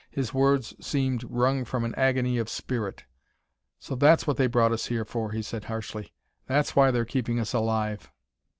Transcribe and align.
His 0.09 0.33
words 0.33 0.73
seemed 0.83 1.23
wrung 1.29 1.63
from 1.63 1.85
an 1.85 1.93
agony 1.93 2.39
of 2.39 2.49
spirit. 2.49 3.03
"So 3.77 3.93
that's 3.93 4.25
what 4.25 4.35
they 4.37 4.47
brought 4.47 4.71
us 4.71 4.87
here 4.87 5.05
for," 5.05 5.29
he 5.31 5.43
said 5.43 5.65
harshly; 5.65 6.11
"that's 6.47 6.75
why 6.75 6.89
they're 6.89 7.05
keeping 7.05 7.39
us 7.39 7.53
alive!" 7.53 8.09